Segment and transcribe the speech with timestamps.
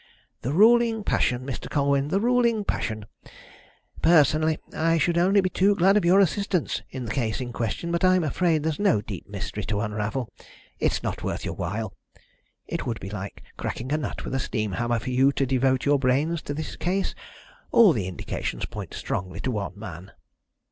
[0.41, 1.69] "The ruling passion, Mr.
[1.69, 3.05] Colwyn, the ruling passion!
[4.01, 7.91] Personally I should be only too glad of your assistance in the case in question,
[7.91, 10.33] but I'm afraid there's no deep mystery to unravel
[10.79, 11.93] it's not worth your while.
[12.65, 15.85] It would be like cracking a nut with a steam hammer for you to devote
[15.85, 17.13] your brains to this case.
[17.71, 20.13] All the indications point strongly to one man."